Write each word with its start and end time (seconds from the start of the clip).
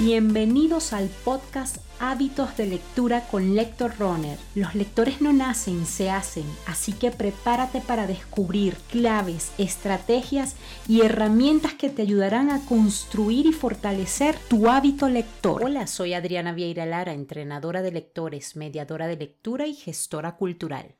Bienvenidos 0.00 0.94
al 0.94 1.10
podcast 1.26 1.76
Hábitos 1.98 2.56
de 2.56 2.64
Lectura 2.64 3.28
con 3.28 3.54
Lector 3.54 3.92
Runner. 3.98 4.38
Los 4.54 4.74
lectores 4.74 5.20
no 5.20 5.30
nacen, 5.34 5.84
se 5.84 6.08
hacen, 6.08 6.46
así 6.66 6.94
que 6.94 7.10
prepárate 7.10 7.82
para 7.82 8.06
descubrir 8.06 8.76
claves, 8.90 9.52
estrategias 9.58 10.56
y 10.88 11.02
herramientas 11.02 11.74
que 11.74 11.90
te 11.90 12.00
ayudarán 12.00 12.48
a 12.48 12.64
construir 12.64 13.44
y 13.44 13.52
fortalecer 13.52 14.36
tu 14.48 14.70
hábito 14.70 15.06
lector. 15.10 15.62
Hola, 15.62 15.86
soy 15.86 16.14
Adriana 16.14 16.54
Vieira 16.54 16.86
Lara, 16.86 17.12
entrenadora 17.12 17.82
de 17.82 17.92
lectores, 17.92 18.56
mediadora 18.56 19.06
de 19.06 19.16
lectura 19.16 19.66
y 19.66 19.74
gestora 19.74 20.36
cultural. 20.36 20.96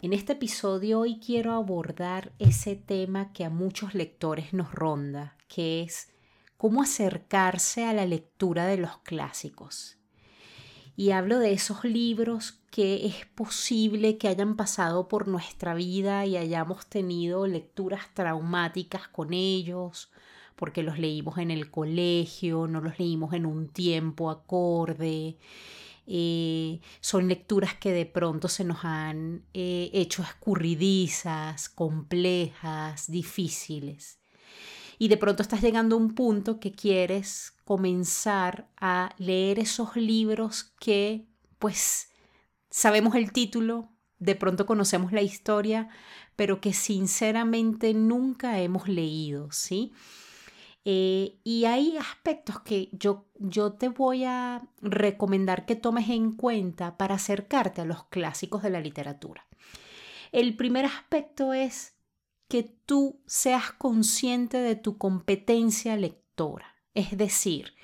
En 0.00 0.12
este 0.12 0.34
episodio 0.34 1.00
hoy 1.00 1.18
quiero 1.18 1.54
abordar 1.54 2.30
ese 2.38 2.76
tema 2.76 3.32
que 3.32 3.44
a 3.44 3.50
muchos 3.50 3.94
lectores 3.94 4.52
nos 4.52 4.70
ronda, 4.72 5.36
que 5.48 5.82
es 5.82 6.06
cómo 6.60 6.82
acercarse 6.82 7.86
a 7.86 7.94
la 7.94 8.04
lectura 8.04 8.66
de 8.66 8.76
los 8.76 8.98
clásicos. 8.98 9.96
Y 10.94 11.12
hablo 11.12 11.38
de 11.38 11.52
esos 11.52 11.84
libros 11.84 12.60
que 12.70 13.06
es 13.06 13.24
posible 13.34 14.18
que 14.18 14.28
hayan 14.28 14.56
pasado 14.56 15.08
por 15.08 15.26
nuestra 15.26 15.72
vida 15.72 16.26
y 16.26 16.36
hayamos 16.36 16.84
tenido 16.86 17.46
lecturas 17.46 18.12
traumáticas 18.12 19.08
con 19.08 19.32
ellos, 19.32 20.10
porque 20.54 20.82
los 20.82 20.98
leímos 20.98 21.38
en 21.38 21.50
el 21.50 21.70
colegio, 21.70 22.66
no 22.66 22.82
los 22.82 22.98
leímos 22.98 23.32
en 23.32 23.46
un 23.46 23.68
tiempo 23.68 24.28
acorde. 24.28 25.38
Eh, 26.06 26.80
son 27.00 27.26
lecturas 27.28 27.72
que 27.76 27.90
de 27.90 28.04
pronto 28.04 28.48
se 28.48 28.64
nos 28.64 28.84
han 28.84 29.46
eh, 29.54 29.88
hecho 29.94 30.22
escurridizas, 30.22 31.70
complejas, 31.70 33.10
difíciles 33.10 34.19
y 35.00 35.08
de 35.08 35.16
pronto 35.16 35.42
estás 35.42 35.62
llegando 35.62 35.96
a 35.96 35.98
un 35.98 36.14
punto 36.14 36.60
que 36.60 36.72
quieres 36.72 37.54
comenzar 37.64 38.68
a 38.76 39.14
leer 39.16 39.58
esos 39.58 39.96
libros 39.96 40.74
que 40.78 41.24
pues 41.58 42.10
sabemos 42.68 43.14
el 43.14 43.32
título, 43.32 43.88
de 44.18 44.34
pronto 44.34 44.66
conocemos 44.66 45.10
la 45.10 45.22
historia, 45.22 45.88
pero 46.36 46.60
que 46.60 46.74
sinceramente 46.74 47.94
nunca 47.94 48.60
hemos 48.60 48.88
leído, 48.88 49.50
¿sí? 49.52 49.94
Eh, 50.84 51.38
y 51.44 51.64
hay 51.64 51.96
aspectos 51.96 52.60
que 52.60 52.90
yo, 52.92 53.24
yo 53.38 53.72
te 53.72 53.88
voy 53.88 54.24
a 54.24 54.68
recomendar 54.82 55.64
que 55.64 55.76
tomes 55.76 56.10
en 56.10 56.32
cuenta 56.32 56.98
para 56.98 57.14
acercarte 57.14 57.80
a 57.80 57.86
los 57.86 58.04
clásicos 58.04 58.62
de 58.62 58.68
la 58.68 58.80
literatura. 58.82 59.46
El 60.30 60.58
primer 60.58 60.84
aspecto 60.84 61.54
es 61.54 61.94
que 62.50 62.64
tú 62.64 63.22
seas 63.26 63.70
consciente 63.70 64.58
de 64.58 64.74
tu 64.74 64.98
competencia 64.98 65.96
lectora, 65.96 66.74
es 66.94 67.16
decir, 67.16 67.74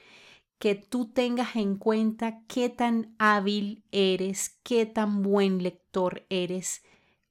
que 0.58 0.74
tú 0.74 1.12
tengas 1.12 1.54
en 1.54 1.76
cuenta 1.76 2.42
qué 2.48 2.68
tan 2.68 3.14
hábil 3.20 3.84
eres, 3.92 4.58
qué 4.64 4.84
tan 4.84 5.22
buen 5.22 5.62
lector 5.62 6.26
eres, 6.30 6.82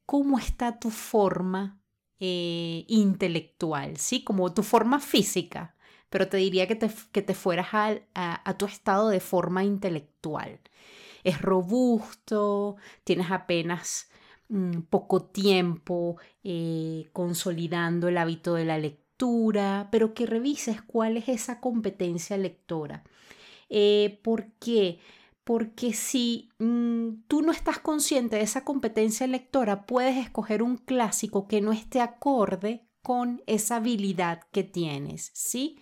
cómo 0.05 0.39
está 0.39 0.79
tu 0.79 0.91
forma 0.91 1.81
eh, 2.21 2.85
intelectual, 2.87 3.97
¿sí? 3.97 4.23
Como 4.23 4.53
tu 4.53 4.63
forma 4.63 5.01
física, 5.01 5.75
pero 6.09 6.29
te 6.29 6.37
diría 6.37 6.69
que 6.69 6.75
te, 6.75 6.89
que 7.11 7.21
te 7.21 7.33
fueras 7.33 7.67
a, 7.73 7.99
a 8.13 8.57
tu 8.57 8.65
estado 8.65 9.09
de 9.09 9.19
forma 9.19 9.65
intelectual. 9.65 10.61
Es 11.25 11.41
robusto, 11.41 12.77
tienes 13.03 13.29
apenas 13.29 14.09
Mm, 14.47 14.81
poco 14.89 15.23
tiempo 15.23 16.17
eh, 16.43 17.09
consolidando 17.13 18.07
el 18.09 18.17
hábito 18.17 18.53
de 18.53 18.65
la 18.65 18.77
lectura, 18.77 19.89
pero 19.91 20.13
que 20.13 20.27
revises 20.27 20.83
cuál 20.83 21.17
es 21.17 21.29
esa 21.29 21.59
competencia 21.59 22.37
lectora. 22.37 23.03
Eh, 23.69 24.19
¿Por 24.23 24.51
qué? 24.59 24.99
Porque 25.43 25.93
si 25.93 26.49
mm, 26.59 27.23
tú 27.27 27.41
no 27.41 27.51
estás 27.51 27.79
consciente 27.79 28.35
de 28.35 28.43
esa 28.43 28.63
competencia 28.63 29.25
lectora, 29.25 29.87
puedes 29.87 30.17
escoger 30.17 30.61
un 30.61 30.77
clásico 30.77 31.47
que 31.47 31.61
no 31.61 31.71
esté 31.71 31.99
acorde 32.01 32.87
con 33.01 33.41
esa 33.47 33.77
habilidad 33.77 34.41
que 34.51 34.63
tienes, 34.63 35.31
¿sí? 35.33 35.79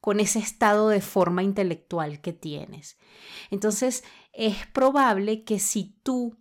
Con 0.00 0.20
ese 0.20 0.38
estado 0.38 0.88
de 0.88 1.02
forma 1.02 1.42
intelectual 1.42 2.20
que 2.22 2.32
tienes. 2.32 2.98
Entonces, 3.50 4.04
es 4.32 4.66
probable 4.68 5.44
que 5.44 5.58
si 5.58 5.96
tú 6.02 6.36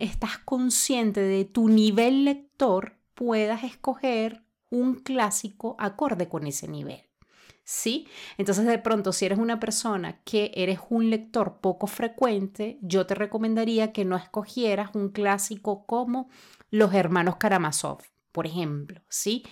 estás 0.00 0.38
consciente 0.38 1.20
de 1.20 1.44
tu 1.44 1.68
nivel 1.68 2.24
lector, 2.24 2.96
puedas 3.14 3.64
escoger 3.64 4.42
un 4.70 4.96
clásico 4.96 5.76
acorde 5.78 6.28
con 6.28 6.46
ese 6.46 6.68
nivel. 6.68 7.02
¿Sí? 7.66 8.06
Entonces 8.36 8.66
de 8.66 8.78
pronto 8.78 9.12
si 9.12 9.24
eres 9.24 9.38
una 9.38 9.58
persona 9.58 10.20
que 10.24 10.52
eres 10.54 10.80
un 10.90 11.08
lector 11.08 11.60
poco 11.60 11.86
frecuente, 11.86 12.78
yo 12.82 13.06
te 13.06 13.14
recomendaría 13.14 13.92
que 13.92 14.04
no 14.04 14.16
escogieras 14.16 14.90
un 14.94 15.08
clásico 15.08 15.86
como 15.86 16.28
Los 16.70 16.92
Hermanos 16.92 17.36
Karamazov, 17.36 18.02
por 18.32 18.46
ejemplo, 18.46 19.00
¿sí? 19.08 19.44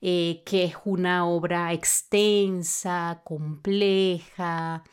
Eh, 0.00 0.42
que 0.46 0.64
es 0.64 0.74
una 0.84 1.26
obra 1.26 1.72
extensa, 1.72 3.22
compleja, 3.24 4.84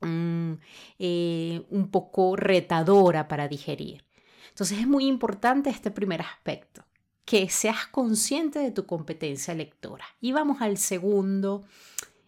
Eh, 0.00 1.66
un 1.70 1.90
poco 1.90 2.36
retadora 2.36 3.26
para 3.28 3.48
digerir. 3.48 4.04
Entonces 4.50 4.78
es 4.78 4.86
muy 4.86 5.06
importante 5.06 5.70
este 5.70 5.90
primer 5.90 6.20
aspecto, 6.20 6.84
que 7.24 7.48
seas 7.48 7.86
consciente 7.86 8.58
de 8.58 8.70
tu 8.70 8.86
competencia 8.86 9.54
lectora. 9.54 10.04
Y 10.20 10.32
vamos 10.32 10.62
al 10.62 10.78
segundo, 10.78 11.64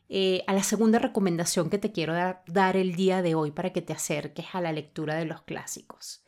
eh, 0.08 0.42
a 0.46 0.52
la 0.52 0.62
segunda 0.62 0.98
recomendación 0.98 1.70
que 1.70 1.78
te 1.78 1.92
quiero 1.92 2.12
dar, 2.12 2.42
dar 2.46 2.76
el 2.76 2.94
día 2.94 3.22
de 3.22 3.34
hoy 3.34 3.50
para 3.50 3.72
que 3.72 3.82
te 3.82 3.92
acerques 3.92 4.46
a 4.52 4.60
la 4.60 4.72
lectura 4.72 5.14
de 5.14 5.24
los 5.24 5.42
clásicos. 5.42 6.22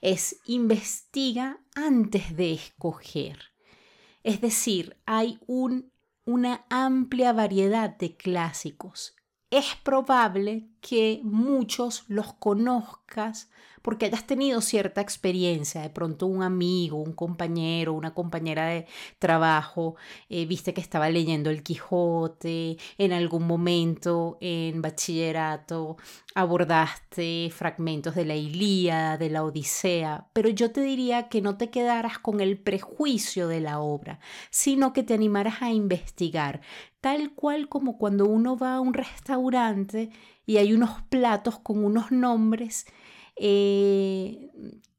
Es 0.00 0.40
investiga 0.44 1.60
antes 1.74 2.36
de 2.36 2.52
escoger. 2.52 3.38
Es 4.22 4.40
decir, 4.40 4.96
hay 5.06 5.38
un, 5.46 5.92
una 6.24 6.66
amplia 6.70 7.32
variedad 7.32 7.96
de 7.96 8.16
clásicos 8.16 9.17
es 9.50 9.76
probable 9.82 10.68
que 10.80 11.20
muchos 11.22 12.04
los 12.08 12.32
conozcas 12.34 13.50
porque 13.82 14.06
hayas 14.06 14.26
tenido 14.26 14.60
cierta 14.60 15.00
experiencia, 15.00 15.80
de 15.80 15.90
pronto 15.90 16.26
un 16.26 16.42
amigo, 16.42 16.98
un 16.98 17.12
compañero, 17.12 17.94
una 17.94 18.12
compañera 18.12 18.66
de 18.66 18.86
trabajo, 19.18 19.96
eh, 20.28 20.44
viste 20.46 20.74
que 20.74 20.80
estaba 20.80 21.08
leyendo 21.08 21.48
el 21.48 21.62
Quijote, 21.62 22.76
en 22.98 23.12
algún 23.12 23.46
momento 23.46 24.36
en 24.40 24.82
bachillerato 24.82 25.96
abordaste 26.34 27.50
fragmentos 27.50 28.14
de 28.14 28.24
la 28.24 28.36
Ilíada, 28.36 29.16
de 29.16 29.30
la 29.30 29.42
Odisea, 29.42 30.28
pero 30.32 30.48
yo 30.50 30.70
te 30.70 30.82
diría 30.82 31.28
que 31.28 31.40
no 31.40 31.56
te 31.56 31.70
quedaras 31.70 32.18
con 32.18 32.40
el 32.40 32.58
prejuicio 32.58 33.48
de 33.48 33.60
la 33.60 33.80
obra, 33.80 34.20
sino 34.50 34.92
que 34.92 35.02
te 35.02 35.14
animaras 35.14 35.62
a 35.62 35.72
investigar, 35.72 36.60
tal 37.00 37.34
cual 37.34 37.68
como 37.68 37.98
cuando 37.98 38.26
uno 38.26 38.56
va 38.56 38.74
a 38.74 38.80
un 38.80 38.94
restaurante 38.94 40.10
y 40.46 40.56
hay 40.56 40.72
unos 40.72 41.02
platos 41.08 41.58
con 41.60 41.84
unos 41.84 42.10
nombres 42.10 42.86
eh, 43.36 44.50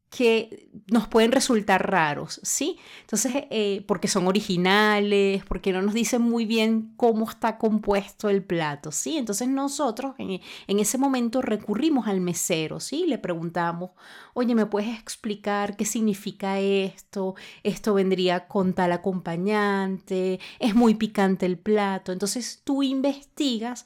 que 0.09 0.67
nos 0.87 1.07
pueden 1.07 1.31
resultar 1.31 1.89
raros, 1.89 2.39
¿sí? 2.43 2.79
Entonces, 3.01 3.31
eh, 3.51 3.83
porque 3.87 4.07
son 4.07 4.27
originales, 4.27 5.43
porque 5.45 5.71
no 5.71 5.83
nos 5.83 5.93
dicen 5.93 6.23
muy 6.23 6.45
bien 6.45 6.93
cómo 6.97 7.29
está 7.29 7.59
compuesto 7.59 8.27
el 8.29 8.43
plato, 8.43 8.91
¿sí? 8.91 9.17
Entonces 9.17 9.47
nosotros 9.47 10.15
en, 10.17 10.41
en, 10.67 10.79
ese 10.79 10.97
momento 10.97 11.43
recurrimos 11.43 12.07
al 12.07 12.21
mesero, 12.21 12.79
¿sí? 12.79 13.05
Le 13.05 13.19
preguntamos, 13.19 13.91
oye, 14.33 14.55
¿me 14.55 14.65
puedes 14.65 14.99
explicar 14.99 15.75
qué 15.77 15.85
significa 15.85 16.59
esto? 16.59 17.35
Esto 17.61 17.93
vendría 17.93 18.47
con 18.47 18.73
tal 18.73 18.93
acompañante, 18.93 20.39
es 20.57 20.73
muy 20.73 20.95
picante 20.95 21.45
el 21.45 21.59
plato. 21.59 22.11
Entonces 22.11 22.61
tú 22.63 22.81
investigas 22.81 23.85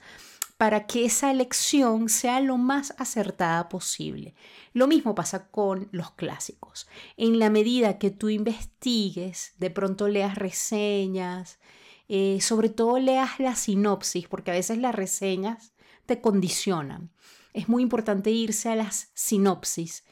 para 0.58 0.86
que 0.86 1.06
esa 1.06 1.32
elección 1.32 2.10
sea 2.10 2.40
lo 2.40 2.58
más 2.58 2.94
acertada 2.98 3.70
posible. 3.70 4.36
Lo 4.74 4.88
mismo 4.88 5.16
pasa 5.16 5.50
con 5.50 5.90
los 5.92 6.12
clásicos. 6.12 6.88
En 7.18 7.40
la 7.40 7.50
medida 7.50 7.98
que 7.98 8.12
tú 8.12 8.30
investigues, 8.30 9.54
de 9.58 9.70
pronto 9.70 10.08
leas 10.08 10.36
reseñas, 10.36 11.60
eh, 12.08 12.40
sobre 12.42 12.70
todo 12.70 13.00
leas 13.00 13.40
la 13.40 13.56
sinopsis, 13.56 14.28
porque 14.28 14.52
a 14.52 14.56
veces 14.56 14.78
las 14.78 14.96
reseñas 14.96 15.74
te 16.06 16.22
condicionan. 16.22 17.12
Es 17.54 17.70
muy 17.70 17.84
importante 17.84 18.32
irse 18.32 18.70
a 18.70 18.76
las 18.76 19.12
sinopsis 19.14 20.04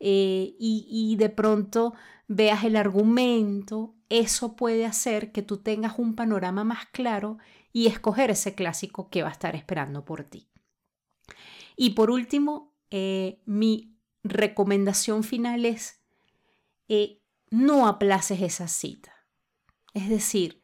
eh, 0.00 0.54
y, 0.58 0.86
y 0.88 1.16
de 1.16 1.28
pronto 1.28 1.94
veas 2.28 2.64
el 2.64 2.76
argumento. 2.76 3.94
Eso 4.08 4.56
puede 4.56 4.86
hacer 4.86 5.32
que 5.32 5.42
tú 5.42 5.58
tengas 5.58 5.98
un 5.98 6.14
panorama 6.14 6.64
más 6.64 6.86
claro 6.86 7.38
y 7.74 7.88
escoger 7.88 8.30
ese 8.30 8.54
clásico 8.54 9.10
que 9.10 9.22
va 9.22 9.28
a 9.28 9.32
estar 9.32 9.56
esperando 9.56 10.04
por 10.04 10.22
ti. 10.22 10.48
Y 11.76 11.90
por 11.90 12.08
último, 12.08 12.72
eh, 12.90 13.42
mi 13.46 13.98
recomendación 14.22 15.24
final 15.24 15.64
es 15.64 16.00
eh, 16.88 17.20
no 17.50 17.88
aplaces 17.88 18.40
esa 18.40 18.68
cita. 18.68 19.12
Es 19.92 20.08
decir, 20.08 20.62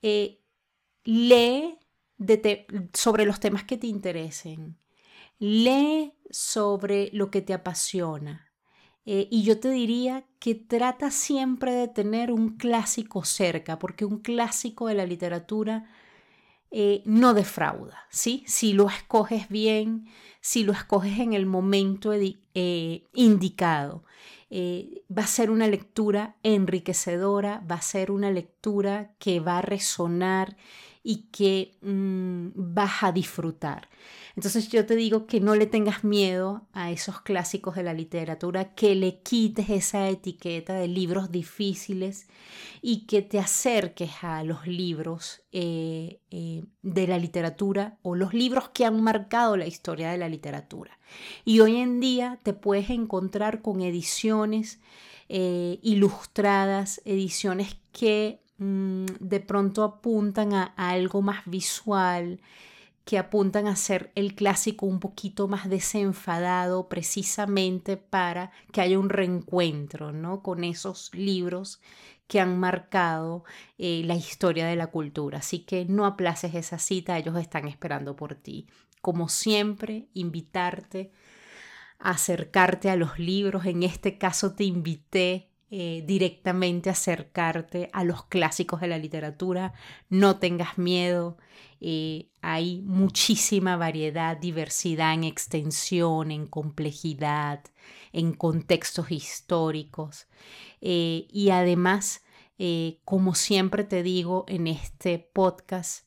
eh, 0.00 0.40
lee, 1.04 1.78
sobre 2.94 3.26
los 3.26 3.38
temas 3.38 3.64
que 3.64 3.76
te 3.76 3.86
interesen. 3.86 4.78
Lee 5.38 6.14
sobre 6.30 7.10
lo 7.12 7.30
que 7.30 7.42
te 7.42 7.52
apasiona. 7.52 8.48
Y 9.04 9.42
yo 9.42 9.58
te 9.58 9.68
diría 9.68 10.24
que 10.38 10.54
trata 10.54 11.10
siempre 11.10 11.72
de 11.72 11.88
tener 11.88 12.30
un 12.30 12.56
clásico 12.56 13.24
cerca, 13.24 13.80
porque 13.80 14.04
un 14.04 14.20
clásico 14.20 14.86
de 14.86 14.94
la 14.94 15.06
literatura 15.06 15.90
eh, 16.72 17.02
no 17.04 17.34
defrauda, 17.34 18.06
¿sí? 18.08 18.44
Si 18.46 18.72
lo 18.72 18.88
escoges 18.88 19.48
bien, 19.48 20.08
si 20.42 20.64
lo 20.64 20.72
escoges 20.72 21.18
en 21.18 21.32
el 21.32 21.46
momento 21.46 22.12
eh, 22.12 23.04
indicado. 23.14 24.04
va 24.50 25.22
a 25.22 25.26
ser 25.26 25.50
una 25.50 25.66
lectura 25.66 26.36
enriquecedora, 26.42 27.64
va 27.70 27.76
a 27.76 27.82
ser 27.82 28.10
una 28.10 28.30
lectura 28.30 29.14
que 29.18 29.40
va 29.40 29.58
a 29.58 29.62
resonar 29.62 30.58
y 31.04 31.28
que 31.32 31.76
mm, 31.82 32.48
vas 32.54 33.02
a 33.02 33.12
disfrutar. 33.12 33.88
Entonces 34.36 34.68
yo 34.68 34.86
te 34.86 34.96
digo 34.96 35.26
que 35.26 35.40
no 35.40 35.54
le 35.54 35.66
tengas 35.66 36.04
miedo 36.04 36.66
a 36.72 36.90
esos 36.90 37.20
clásicos 37.20 37.74
de 37.74 37.82
la 37.82 37.92
literatura, 37.92 38.74
que 38.74 38.94
le 38.94 39.20
quites 39.20 39.68
esa 39.68 40.08
etiqueta 40.08 40.74
de 40.74 40.88
libros 40.88 41.30
difíciles 41.30 42.28
y 42.80 43.06
que 43.06 43.20
te 43.22 43.38
acerques 43.38 44.10
a 44.22 44.42
los 44.44 44.66
libros 44.66 45.42
eh, 45.52 46.20
eh, 46.30 46.64
de 46.82 47.06
la 47.06 47.18
literatura 47.18 47.98
o 48.02 48.14
los 48.14 48.32
libros 48.32 48.70
que 48.70 48.86
han 48.86 49.02
marcado 49.02 49.56
la 49.56 49.66
historia 49.66 50.10
de 50.10 50.18
la 50.18 50.28
literatura. 50.32 50.98
Y 51.44 51.60
hoy 51.60 51.76
en 51.76 52.00
día 52.00 52.40
te 52.42 52.52
puedes 52.52 52.90
encontrar 52.90 53.62
con 53.62 53.80
ediciones 53.80 54.80
eh, 55.28 55.78
ilustradas, 55.82 57.00
ediciones 57.04 57.76
que 57.92 58.40
mm, 58.58 59.06
de 59.20 59.40
pronto 59.40 59.84
apuntan 59.84 60.52
a 60.52 60.74
algo 60.76 61.22
más 61.22 61.42
visual, 61.46 62.40
que 63.04 63.18
apuntan 63.18 63.66
a 63.66 63.76
ser 63.76 64.12
el 64.14 64.34
clásico 64.34 64.86
un 64.86 65.00
poquito 65.00 65.48
más 65.48 65.68
desenfadado 65.68 66.88
precisamente 66.88 67.96
para 67.96 68.52
que 68.72 68.80
haya 68.80 68.98
un 68.98 69.08
reencuentro 69.08 70.12
¿no? 70.12 70.42
con 70.42 70.62
esos 70.64 71.10
libros 71.14 71.80
que 72.28 72.40
han 72.40 72.58
marcado 72.58 73.44
eh, 73.76 74.02
la 74.04 74.14
historia 74.14 74.66
de 74.66 74.76
la 74.76 74.86
cultura. 74.86 75.38
Así 75.38 75.60
que 75.60 75.84
no 75.84 76.06
aplaces 76.06 76.54
esa 76.54 76.78
cita, 76.78 77.18
ellos 77.18 77.36
están 77.36 77.68
esperando 77.68 78.16
por 78.16 78.36
ti. 78.36 78.68
Como 79.00 79.28
siempre, 79.28 80.08
invitarte 80.14 81.12
a 81.98 82.10
acercarte 82.10 82.88
a 82.88 82.96
los 82.96 83.18
libros. 83.18 83.66
En 83.66 83.82
este 83.82 84.16
caso 84.16 84.54
te 84.54 84.64
invité 84.64 85.51
eh, 85.74 86.02
directamente 86.04 86.90
acercarte 86.90 87.88
a 87.94 88.04
los 88.04 88.26
clásicos 88.26 88.82
de 88.82 88.88
la 88.88 88.98
literatura. 88.98 89.72
No 90.10 90.38
tengas 90.38 90.76
miedo. 90.76 91.38
Eh, 91.80 92.28
hay 92.42 92.82
muchísima 92.82 93.78
variedad, 93.78 94.36
diversidad 94.36 95.14
en 95.14 95.24
extensión, 95.24 96.30
en 96.30 96.46
complejidad, 96.46 97.64
en 98.12 98.34
contextos 98.34 99.10
históricos. 99.10 100.26
Eh, 100.82 101.26
y 101.32 101.48
además, 101.48 102.22
como 103.06 103.34
siempre 103.34 103.82
te 103.84 104.02
digo 104.02 104.44
en 104.48 104.66
este 104.66 105.18
podcast, 105.18 106.04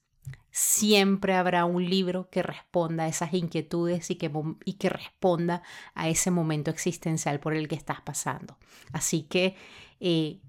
siempre 0.55 1.33
habrá 1.33 1.65
un 1.65 1.83
libro 1.83 2.29
que 2.29 2.41
responda 2.41 3.03
a 3.03 3.07
esas 3.09 3.33
inquietudes 3.33 4.09
y 4.09 4.15
que, 4.15 4.31
y 4.63 4.73
que 4.75 4.87
responda 4.87 5.63
a 5.95 6.07
ese 6.07 6.31
momento 6.31 6.71
existencial 6.71 7.41
por 7.41 7.53
el 7.53 7.67
que 7.67 7.75
estás 7.75 7.99
pasando. 7.99 8.57
Así 8.93 9.23
que 9.23 9.57
eh, 9.99 10.39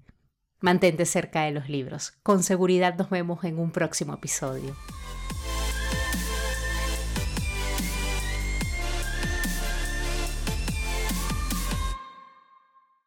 mantente 0.61 1.05
cerca 1.05 1.43
de 1.43 1.51
los 1.51 1.67
libros. 1.67 2.13
Con 2.23 2.41
seguridad 2.41 2.95
nos 2.97 3.09
vemos 3.09 3.43
en 3.43 3.59
un 3.59 3.71
próximo 3.71 4.13
episodio. 4.13 4.77